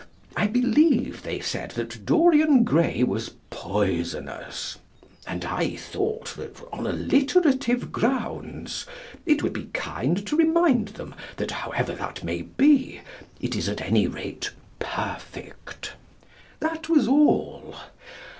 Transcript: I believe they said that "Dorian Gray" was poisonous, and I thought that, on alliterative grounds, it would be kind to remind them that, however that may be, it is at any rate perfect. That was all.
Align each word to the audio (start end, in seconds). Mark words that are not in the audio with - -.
I 0.35 0.47
believe 0.47 1.21
they 1.21 1.39
said 1.41 1.69
that 1.75 2.07
"Dorian 2.07 2.63
Gray" 2.63 3.03
was 3.03 3.35
poisonous, 3.51 4.79
and 5.27 5.45
I 5.45 5.75
thought 5.75 6.33
that, 6.37 6.59
on 6.73 6.87
alliterative 6.87 7.91
grounds, 7.91 8.87
it 9.27 9.43
would 9.43 9.53
be 9.53 9.69
kind 9.75 10.25
to 10.25 10.35
remind 10.35 10.87
them 10.87 11.13
that, 11.37 11.51
however 11.51 11.93
that 11.93 12.23
may 12.23 12.41
be, 12.41 13.01
it 13.39 13.55
is 13.55 13.69
at 13.69 13.79
any 13.79 14.07
rate 14.07 14.51
perfect. 14.79 15.93
That 16.61 16.89
was 16.89 17.07
all. 17.07 17.75